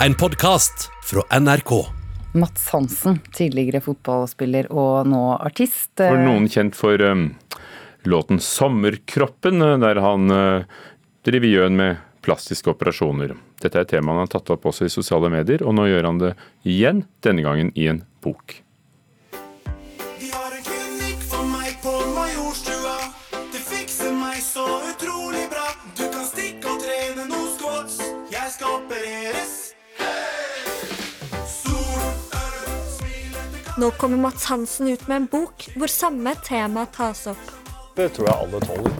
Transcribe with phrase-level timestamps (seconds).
[0.00, 1.70] En podkast fra NRK.
[2.32, 5.94] Mats Hansen, tidligere fotballspiller og nå artist.
[5.96, 7.30] For noen kjent for um,
[8.04, 10.68] låten 'Sommerkroppen', der han uh,
[11.24, 13.32] driver gjøn med plastiske operasjoner.
[13.62, 16.10] Dette er et tema han har tatt opp også i sosiale medier, og nå gjør
[16.10, 16.34] han det
[16.68, 18.60] igjen, denne gangen i en bok.
[33.78, 37.48] Nå kommer Mats Hansen ut med en bok hvor samme tema tas opp.
[37.96, 38.94] Det tror jeg alle tåler.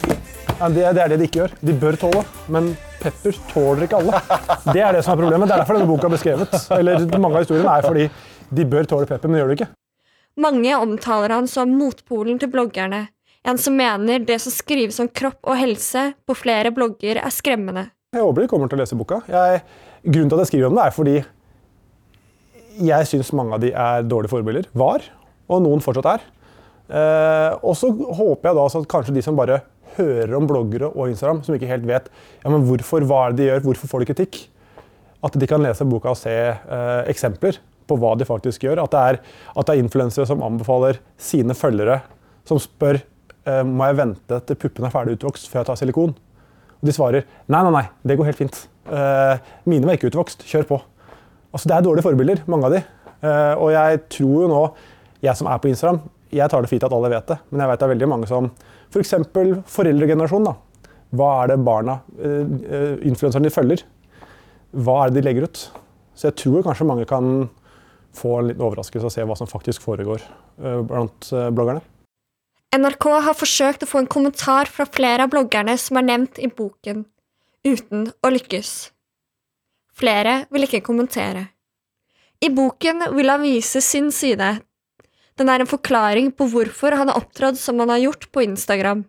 [0.59, 1.53] Ja, det, det er det de ikke gjør.
[1.65, 2.21] De bør tåle,
[2.53, 2.67] men
[3.01, 4.19] pepper tåler ikke alle.
[4.69, 5.49] Det er det som er problemet.
[5.49, 6.53] Det er derfor denne boka ble skrevet.
[6.77, 8.05] Eller mange av historiene er fordi
[8.59, 9.69] de bør tåle pepper, men det gjør det ikke.
[10.45, 13.07] Mange omtaler han som motpolen til bloggerne.
[13.49, 17.87] En som mener det som skrives om kropp og helse på flere blogger er skremmende.
[18.13, 19.23] Jeg håper de kommer til å lese boka.
[19.25, 19.63] Jeg,
[20.05, 21.17] grunnen til at jeg skriver om det, er fordi
[22.77, 24.67] jeg syns mange av de er dårlige forbilder.
[24.77, 25.05] Var,
[25.47, 26.25] og noen fortsatt er.
[26.87, 29.59] Eh, og så håper jeg da at kanskje de som bare
[29.97, 33.41] hører om bloggere og Instagram, som ikke helt vet ja, men hvorfor, hva er det
[33.41, 34.39] de gjør, hvorfor får de kritikk,
[35.25, 38.83] at de kan lese boka og se eh, eksempler på hva de faktisk gjør.
[38.83, 39.19] At det er,
[39.57, 42.01] at er influensere som anbefaler sine følgere,
[42.47, 46.15] som spør eh, må jeg vente til puppene er ferdig utvokst før jeg tar silikon.
[46.77, 48.57] Og de svarer nei, nei, nei, det går helt fint.
[49.67, 50.77] Mine var ikke utvokst, kjør på.
[51.53, 52.83] Altså, det er dårlige forbilder, mange av de.
[53.25, 54.61] Eh, og jeg tror jo nå,
[55.23, 56.01] jeg som er på Instagram,
[56.33, 58.29] jeg tar det fint at alle vet det, men jeg vet det er veldig mange
[58.29, 58.49] som
[58.91, 59.13] F.eks.
[59.33, 60.49] For foreldregenerasjonen.
[60.49, 60.89] da.
[61.17, 63.83] Hva er det barna, uh, influenserne de følger?
[64.75, 65.61] Hva er det de legger ut?
[66.17, 67.47] Så jeg tror kanskje mange kan
[68.17, 70.23] få en liten overraskelse og se hva som faktisk foregår
[70.57, 71.83] blant bloggerne.
[72.75, 76.49] NRK har forsøkt å få en kommentar fra flere av bloggerne som er nevnt i
[76.49, 77.05] boken,
[77.67, 78.73] uten å lykkes.
[79.97, 81.47] Flere vil ikke kommentere.
[82.43, 84.49] I boken vil han vise sin side.
[85.37, 89.05] Den er en forklaring på hvorfor han har opptrådt som han har gjort på Instagram.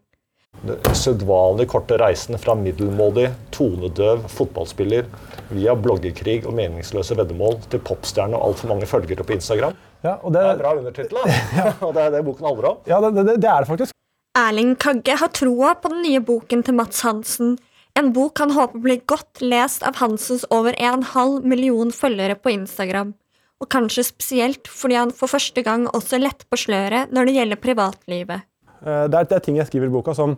[0.97, 5.07] Sedvanlig korte reisen fra middelmådig, tonedøv fotballspiller
[5.53, 9.77] via bloggerkrig og meningsløse veddemål til popstjerne og altfor mange følgere på Instagram.
[10.03, 11.39] Ja, og det, Det er bra undertittel, da.
[11.87, 12.83] og det er det boken handler om.
[12.89, 13.95] ja, det, det, det er det faktisk.
[14.39, 17.57] Erling Kagge har troa på den nye boken til Mats Hansen.
[17.99, 22.53] En bok han håper blir godt lest av Hansens over en halv million følgere på
[22.53, 23.15] Instagram.
[23.59, 27.63] Og kanskje spesielt fordi han for første gang også letter på sløret når det gjelder
[27.63, 28.45] privatlivet.
[28.85, 30.37] Eh, Det er, det er ting jeg skriver i boka som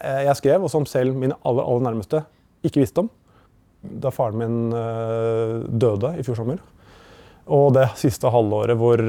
[0.00, 2.22] eh, jeg skrev, og som selv mine aller, aller nærmeste
[2.64, 3.10] ikke visste om.
[3.82, 6.62] Da faren min eh, døde i fjor sommer.
[7.52, 9.00] Og det siste halvåret hvor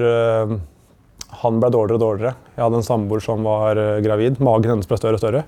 [1.44, 2.34] han ble dårligere og dårligere.
[2.58, 4.42] Jeg hadde en samboer som var gravid.
[4.42, 5.44] Magen hennes ble større og større.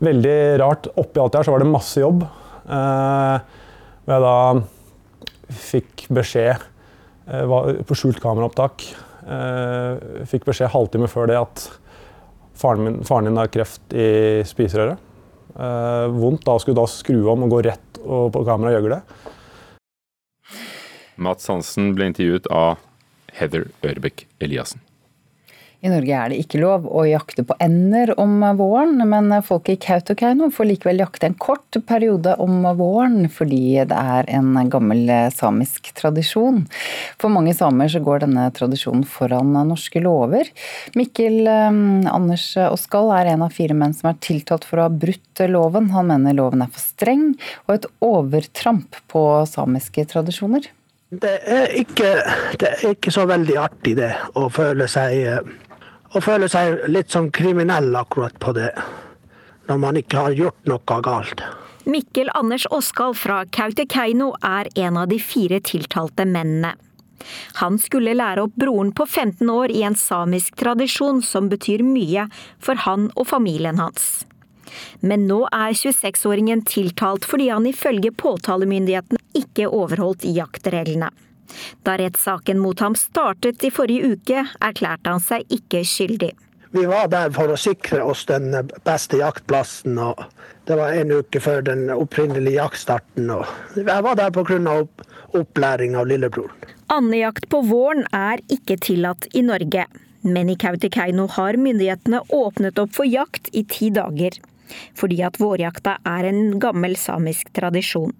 [0.00, 0.88] Veldig rart.
[1.00, 2.24] Oppi alt det her så var det masse jobb.
[2.24, 3.58] Eh,
[4.06, 6.64] hvor jeg da fikk beskjed
[7.28, 7.54] eh,
[7.86, 8.86] på skjult kameraopptak.
[9.28, 11.66] Eh, fikk beskjed halvtime før det at
[12.60, 15.00] faren, min, faren din har kreft i spiserøret.
[15.50, 19.02] Eh, vondt da skulle da skru om og gå rett og på kamera og gjøgle.
[21.20, 22.78] Mats Hansen ble intervjuet av
[23.36, 24.80] Heather Ørbekk Eliassen.
[25.80, 29.78] I Norge er det ikke lov å jakte på ender om våren, men folk i
[29.80, 35.88] Kautokeino får likevel jakte en kort periode om våren, fordi det er en gammel samisk
[35.96, 36.66] tradisjon.
[37.16, 40.50] For mange samer så går denne tradisjonen foran norske lover.
[40.98, 41.80] Mikkel eh,
[42.12, 45.88] Anders Oskal er en av fire menn som er tiltalt for å ha brutt loven.
[45.94, 47.30] Han mener loven er for streng
[47.64, 50.68] og et overtramp på samiske tradisjoner.
[51.10, 52.12] Det er ikke,
[52.60, 55.40] det er ikke så veldig artig det, å føle seg,
[56.14, 58.70] eh, føler seg litt sånn kriminell akkurat på det,
[59.70, 61.42] når man ikke har gjort noe galt.
[61.90, 66.74] Mikkel Anders Oskal fra Kautokeino er en av de fire tiltalte mennene.
[67.60, 72.26] Han skulle lære opp broren på 15 år i en samisk tradisjon som betyr mye
[72.62, 74.24] for han og familien hans.
[75.00, 81.10] Men nå er 26-åringen tiltalt fordi han ifølge påtalemyndighetene ikke overholdt jaktreglene.
[81.86, 86.32] Da rettssaken mot ham startet i forrige uke, erklærte han seg ikke skyldig.
[86.70, 88.52] Vi var der for å sikre oss den
[88.86, 90.20] beste jaktplassen, og
[90.70, 93.26] det var en uke før den opprinnelige jaktstarten.
[93.34, 94.60] Og jeg var der pga.
[94.70, 95.02] Opp,
[95.34, 96.70] opplæring av lillebroren.
[96.90, 99.88] Andejakt på våren er ikke tillatt i Norge,
[100.22, 104.38] men i Kautokeino har myndighetene åpnet opp for jakt i ti dager.
[104.98, 108.14] Fordi at vårjakta er en gammel samisk tradisjon.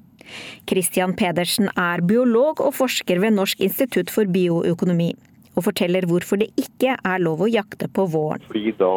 [0.69, 5.13] Christian Pedersen er biolog og forsker ved Norsk institutt for bioøkonomi.
[5.59, 8.45] Og forteller hvorfor det ikke er lov å jakte på våren.
[8.49, 8.95] Fordi da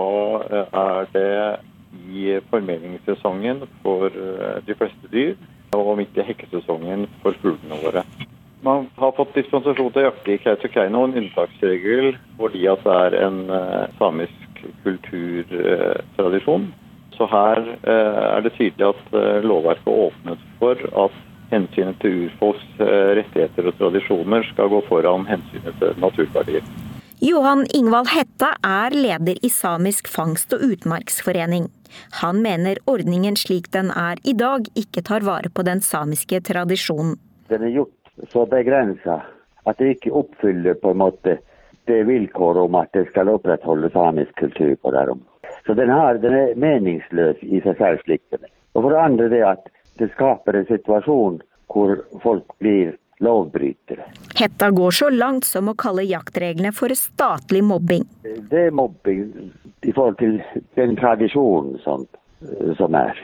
[0.47, 1.31] eh, er det
[2.13, 5.33] i formeringssesongen for eh, de fleste dyr,
[5.73, 8.03] og midt i hekkesesongen for fuglene våre.
[8.63, 13.17] Man har fått dispensasjon til å jakte i Kautokeino, en unntaksregel fordi at det er
[13.25, 16.69] en eh, samisk kulturtradisjon.
[17.17, 21.21] Så her eh, er det tydelig at eh, lovverket åpnet for at
[21.53, 26.65] hensynet til urfolks eh, rettigheter og tradisjoner skal gå foran hensynet til naturverdier.
[27.23, 31.69] Johan Ingvald Hetta er leder i Samisk fangst- og utmarksforening.
[32.19, 37.15] Han mener ordningen slik den er i dag, ikke tar vare på den samiske tradisjonen.
[37.47, 39.21] Den er gjort så begrensa
[39.63, 41.37] at det ikke oppfyller på en måte
[41.87, 45.32] det vilkåret om at det skal opprettholde samisk kultur på det området.
[45.65, 48.51] Så den, har, den er meningsløs i seg selv slik den er.
[48.73, 49.69] Og for det andre det at
[50.01, 51.39] det skaper en situasjon
[51.73, 54.05] hvor folk blir lovbrytere.
[54.35, 58.07] Hetta går så langt som å kalle jaktreglene for statlig mobbing.
[58.23, 59.29] Det er mobbing
[59.83, 60.39] i forhold til
[60.79, 62.07] den tradisjonen som,
[62.79, 63.21] som er.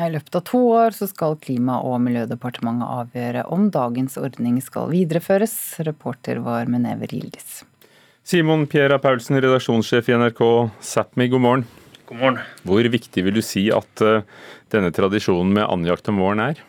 [0.00, 4.88] I løpet av to år så skal Klima- og miljødepartementet avgjøre om dagens ordning skal
[4.94, 5.54] videreføres.
[5.84, 7.60] Reporter var Menever Gildis.
[8.22, 10.42] Simon Piera Paulsen, redaksjonssjef i NRK
[10.84, 11.62] Sápmi, god morgen.
[12.06, 12.42] God morgen.
[12.68, 14.20] Hvor viktig vil du si at uh,
[14.70, 16.60] denne tradisjonen med andjakt om våren er?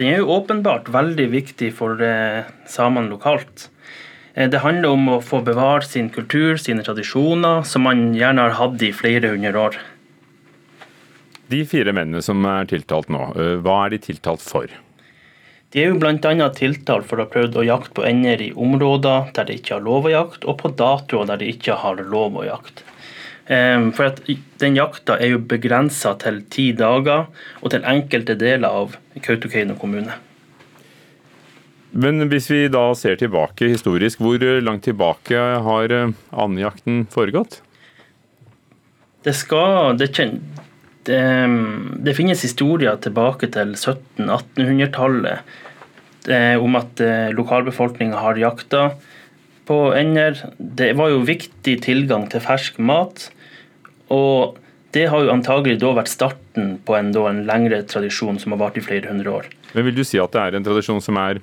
[0.00, 3.68] Den er jo åpenbart veldig viktig for uh, samene lokalt.
[4.32, 8.56] Uh, det handler om å få bevare sin kultur, sine tradisjoner, som man gjerne har
[8.62, 9.80] hatt i flere hundre år.
[11.52, 13.26] De fire mennene som er tiltalt nå,
[13.60, 14.70] hva er de tiltalt for?
[15.70, 16.48] De er jo bl.a.
[16.50, 19.84] tiltalt for å ha prøvd å jakte på ender i områder der de ikke har
[19.84, 22.86] lov å jakte, og på datoer der de ikke har lov å jakte.
[23.50, 24.20] For at
[24.62, 27.30] den jakta er jo begrensa til ti dager,
[27.62, 30.14] og til enkelte deler av Kautokeino kommune.
[31.90, 35.94] Men hvis vi da ser tilbake historisk, hvor langt tilbake har
[36.30, 37.58] andejakten foregått?
[39.26, 40.12] Det skal det,
[41.10, 41.24] det,
[42.06, 45.38] det finnes historier tilbake til 1700-1800-tallet
[46.60, 47.00] om at
[47.34, 48.82] lokalbefolkninga har jakta
[49.70, 50.36] på ender.
[50.58, 53.30] Det var jo viktig tilgang til fersk mat.
[54.10, 54.58] Og
[54.94, 58.78] det har jo antagelig da vært starten på en, en lengre tradisjon som har vart
[58.80, 59.50] i flere hundre år.
[59.74, 61.38] Men Vil du si at det er en tradisjon som er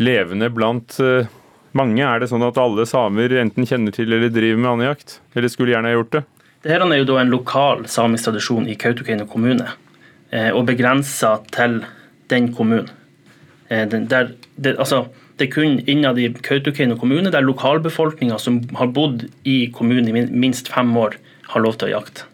[0.00, 1.28] levende blant uh,
[1.76, 2.04] mange?
[2.04, 5.20] Er det sånn at alle samer enten kjenner til eller driver med andejakt?
[5.32, 6.24] Eller skulle gjerne ha gjort det?
[6.60, 9.70] Dette er jo da en lokal samisk tradisjon i Kautokeino kommune,
[10.28, 11.80] eh, og begrensa til
[12.28, 12.90] den kommunen.
[13.70, 15.06] Eh, der, det, altså,
[15.40, 20.26] det er kun innad i Kautokeino kommune der lokalbefolkninga som har bodd i kommunen i
[20.28, 21.16] minst fem år,
[21.54, 22.28] har lov til å jakte.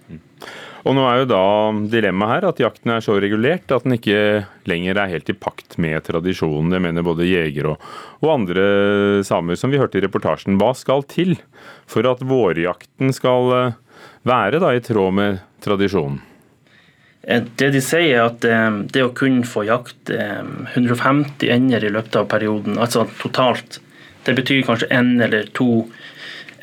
[0.86, 1.44] Og nå er jo da
[1.90, 4.18] dilemmaet her at jakten er så regulert at den ikke
[4.70, 6.70] lenger er helt i pakt med tradisjonen.
[6.70, 7.88] Det mener både jegere og,
[8.20, 8.66] og, andre
[9.26, 10.58] samer, som vi hørte i reportasjen.
[10.60, 11.34] Hva skal til
[11.90, 13.74] for at vårjakten skal eh,
[14.26, 16.20] være da i tråd med tradisjonen?
[17.26, 21.92] Eh, det de sier er at eh, det å kunne få jakt 150 ender i
[21.94, 23.80] løpet av perioden, altså totalt,
[24.26, 25.86] det betyr kanskje én eller to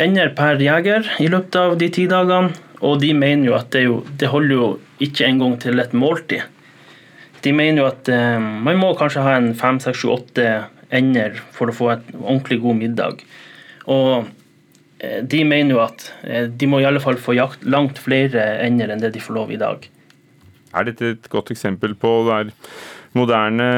[0.01, 2.53] ender per jeger i løpet av de ti dagene.
[2.83, 4.65] Og de mener jo at det, jo, det holder jo
[5.05, 6.43] ikke engang til et måltid.
[7.43, 10.47] De mener jo at eh, man må kanskje ha en fem, seks, sju, åtte
[10.93, 13.23] ender for å få et ordentlig god middag.
[13.87, 14.31] Og eh,
[15.03, 18.93] de mener jo at eh, de må i alle fall få jakt langt flere ender
[18.93, 19.87] enn det de får lov i dag.
[20.73, 22.51] Er dette et godt eksempel på der
[23.17, 23.69] moderne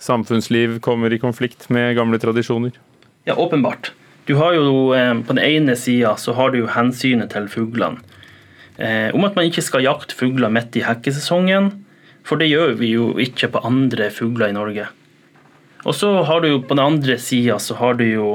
[0.00, 2.74] samfunnsliv kommer i konflikt med gamle tradisjoner?
[3.28, 3.92] Ja, åpenbart.
[4.28, 8.02] Du har jo eh, På den ene sida så har du jo hensynet til fuglene.
[8.80, 11.72] Eh, om at man ikke skal jakte fugler midt i hekkesesongen.
[12.24, 14.86] For det gjør vi jo ikke på andre fugler i Norge.
[15.84, 18.26] Og så har du jo på den andre sida så har du jo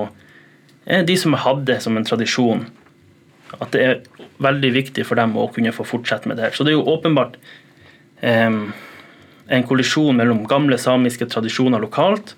[0.85, 2.65] eh, de som har hatt det som en tradisjon.
[3.59, 4.01] At det er
[4.43, 6.57] veldig viktig for dem å kunne få fortsette med det her.
[6.57, 7.37] Så det er jo åpenbart
[8.21, 8.59] eh,
[9.45, 12.35] en kollisjon mellom gamle samiske tradisjoner lokalt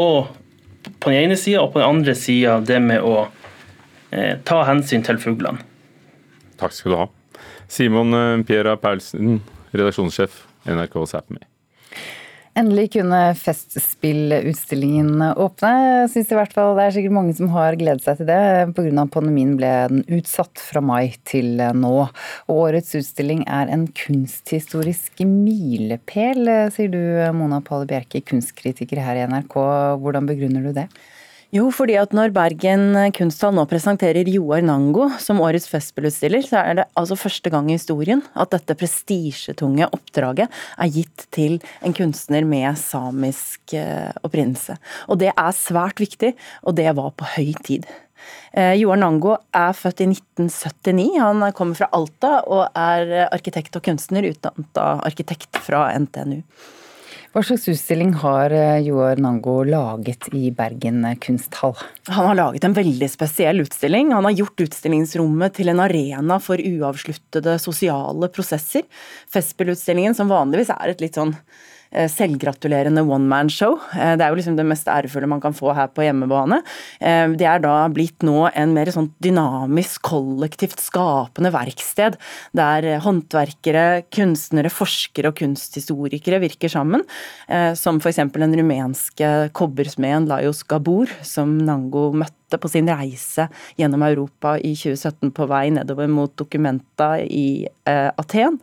[0.00, 0.32] og
[0.82, 3.28] på den ene sida, og på den andre sida det med å
[4.10, 5.62] eh, ta hensyn til fuglene.
[6.60, 7.08] Takk skal du ha.
[7.70, 9.40] Simon eh, Piera Paulsen,
[9.72, 11.51] redaksjonssjef NRK Sápmi.
[12.52, 16.74] Endelig kunne Festspillutstillingen åpne, Synes i hvert fall.
[16.76, 18.40] Det er sikkert mange som har gledet seg til det.
[18.76, 19.06] Pga.
[19.08, 21.94] pandemien ble den utsatt fra mai til nå.
[22.52, 26.44] Og årets utstilling er en kunsthistorisk milepæl,
[26.76, 27.00] sier du
[27.38, 29.56] Mona Palle Bjerke, kunstkritiker her i NRK.
[30.04, 30.90] Hvordan begrunner du det?
[31.52, 36.78] Jo, fordi at når Bergen kunsthall nå presenterer Joar Nango som årets festspillutstiller, så er
[36.78, 42.48] det altså første gang i historien at dette prestisjetunge oppdraget er gitt til en kunstner
[42.48, 44.78] med samisk eh, opprinnelse.
[45.12, 46.32] Og det er svært viktig,
[46.64, 47.84] og det var på høy tid.
[48.56, 51.20] Eh, Joar Nango er født i 1979.
[51.20, 56.40] Han kommer fra Alta og er arkitekt og kunstner, utdannet arkitekt fra NTNU.
[57.32, 61.72] Hva slags utstilling har eh, Joar Nango laget i Bergen kunsthall?
[62.12, 64.10] Han har laget en veldig spesiell utstilling.
[64.12, 68.84] Han har gjort utstillingsrommet til en arena for uavsluttede sosiale prosesser.
[69.32, 73.76] Festspillutstillingen, som vanligvis er et litt sånn Eh, selvgratulerende one man show.
[73.94, 76.62] Eh, det er jo liksom det mest ærefulle man kan få her på hjemmebane.
[77.00, 82.18] Eh, det er da blitt nå en mer sånn dynamisk, kollektivt skapende verksted,
[82.56, 87.04] der håndverkere, kunstnere, forskere og kunsthistorikere virker sammen.
[87.78, 88.18] Som f.eks.
[88.32, 93.48] den rumenske kobbersmeden Lajos Gabor, som Nango møtte på sin reise
[93.80, 98.60] gjennom Europa i 2017 på vei nedover mot Documenta i eh, Aten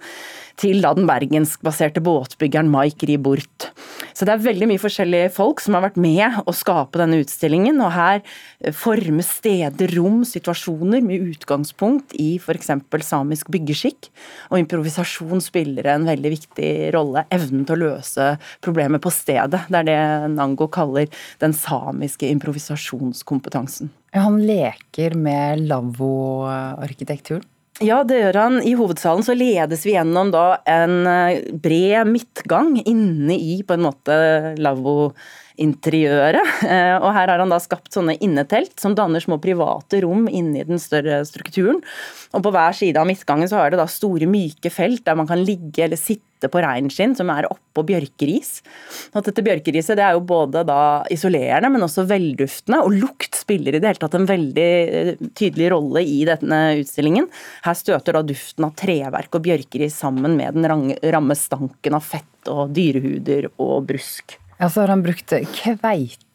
[0.60, 3.69] til da den bergenskbaserte båtbyggeren Mike Ribort.
[4.12, 7.79] Så det er veldig mye forskjellige folk som har vært med å skape denne utstillingen.
[7.79, 12.74] Og her eh, formes steder, rom, situasjoner med utgangspunkt i f.eks.
[13.08, 14.10] samisk byggeskikk.
[14.51, 17.24] Og improvisasjon spiller en veldig viktig rolle.
[17.31, 18.27] Evnen til å løse
[18.65, 19.63] problemet på stedet.
[19.69, 20.00] Det er det
[20.36, 21.08] Nango kaller
[21.39, 23.78] den samiske improvisasjonskompetansen.
[24.15, 27.45] Han leker med lavvoarkitekturen?
[27.79, 28.57] Ja, det gjør han.
[28.67, 33.86] I hovedsalen så ledes vi gjennom da en eh, bred midtgang inne i på en
[33.86, 34.17] måte
[34.59, 35.13] lavvo
[35.59, 36.43] interiøret.
[36.69, 40.65] Eh, og her har han da skapt sånne innetelt som danner små private rom inni
[40.67, 41.79] den større strukturen.
[42.36, 45.29] Og på hver side av midtgangen så har det da store myke felt der man
[45.29, 48.62] kan ligge eller sitte på reinskinn som er oppå bjørkeris.
[49.12, 50.63] At dette bjørkeriset det er jo både
[51.12, 52.79] isolerende, men også velduftende.
[52.86, 57.27] Og lukt spiller i det hele tatt en veldig eh, tydelig rolle i denne utstillingen.
[57.65, 62.53] Her støter da duften av treverk og bjørkeris sammen med den ramme stanken av fett
[62.53, 64.39] og dyrehuder og brusk.
[64.60, 65.31] Ja, så har han brukt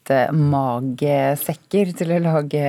[0.05, 2.65] kveitemagesekker til å lage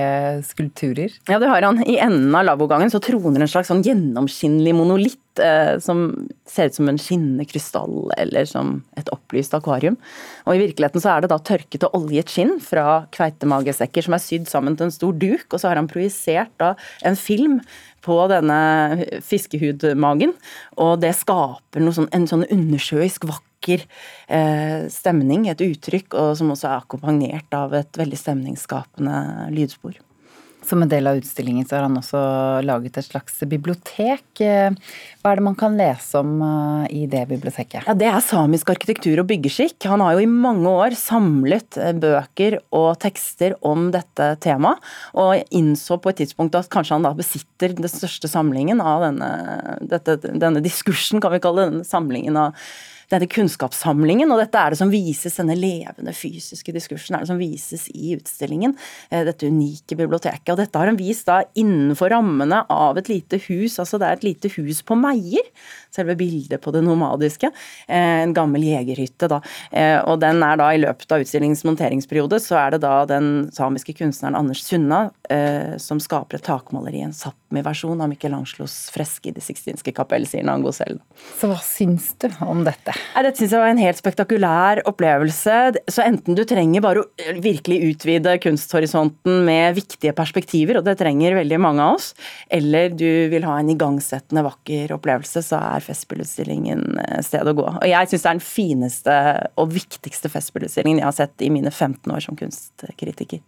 [0.46, 1.12] skulpturer.
[1.28, 1.82] Ja, det har han.
[1.84, 6.78] I enden av lavvogangen så troner en slags sånn gjennomskinnelig monolitt eh, som ser ut
[6.78, 9.98] som en skinnende krystall eller som et opplyst akvarium.
[10.46, 14.24] Og i virkeligheten så er det da tørket og oljet skinn fra kveitemagesekker som er
[14.24, 16.74] sydd sammen til en stor duk, og så har han projisert da
[17.06, 17.60] en film
[18.06, 20.30] på denne fiskehudmagen,
[20.78, 23.86] og det skaper sånn, en sånn undersjøisk vakker vakker
[24.28, 29.98] eh, stemning, et uttrykk, og som også er akkompagnert av et veldig stemningsskapende lydspor.
[30.66, 32.20] Som en del av utstillingen så har han også
[32.66, 34.24] laget et slags bibliotek.
[34.40, 37.86] Hva er det man kan lese om eh, i det biblioteket?
[37.86, 39.76] Ja, Det er samisk arkitektur og byggeskikk.
[39.86, 44.82] Han har jo i mange år samlet eh, bøker og tekster om dette temaet,
[45.14, 49.30] og innså på et tidspunkt at kanskje han da besitter den største samlingen av denne,
[49.86, 52.66] dette, denne diskursen, kan vi kalle det, denne samlingen av
[53.12, 57.40] denne kunnskapssamlingen, og dette er det som vises, denne levende fysiske diskursen er det som
[57.40, 58.74] vises i utstillingen.
[59.10, 60.50] Eh, dette unike biblioteket.
[60.52, 64.18] Og dette har en vist da innenfor rammene av et lite hus, altså det er
[64.18, 65.46] et lite hus på Meier,
[65.96, 67.50] selve bildet på det nomadiske.
[67.88, 69.40] Eh, en gammel jegerhytte, da.
[69.70, 73.48] Eh, og den er da i løpet av utstillingens monteringsperiode, så er det da den
[73.56, 75.06] samiske kunstneren Anders Sunna
[75.82, 80.70] som skaper et takmaleri, en Sápmi-versjon av Michelangelos freske i Det sixtinske kapell, sier Nango
[80.74, 81.00] selv.
[81.40, 82.94] Så hva syns du om dette?
[83.16, 85.56] Dette synes jeg var en helt spektakulær opplevelse.
[85.90, 91.38] Så enten du trenger bare å virkelig utvide kunsthorisonten med viktige perspektiver, og det trenger
[91.40, 92.12] veldig mange av oss,
[92.52, 97.68] eller du vil ha en igangsettende, vakker opplevelse, så er Festspillutstillingen eh, sted å gå.
[97.70, 99.16] Og jeg syns det er den fineste
[99.56, 103.42] og viktigste Festspillutstillingen jeg har sett i mine 15 år som kunstkritiker.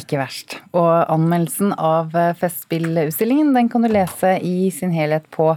[0.00, 0.54] Ikke verst.
[0.72, 5.50] Og anmeldelsen av eh, Festspillutstillingen den kan du lese i sin helhet på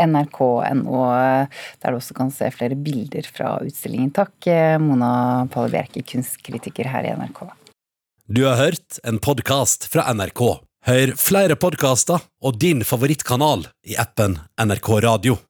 [0.00, 4.14] nrk.no, der du også kan se flere bilder fra utstillingen.
[4.16, 5.12] Takk, eh, Mona
[5.52, 7.44] Palle Bjerke, kunstkritiker her i NRK.
[8.32, 10.62] Du har hørt en podkast fra NRK.
[10.88, 15.42] Hør flere podkaster og din favorittkanal i appen NRK Radio.